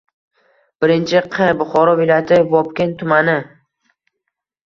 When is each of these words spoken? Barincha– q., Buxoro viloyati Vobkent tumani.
Barincha– 0.85 1.21
q., 1.35 1.49
Buxoro 1.59 1.93
viloyati 1.99 2.39
Vobkent 2.55 2.97
tumani. 3.05 3.35